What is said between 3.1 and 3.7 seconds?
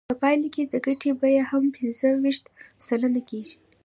کېږي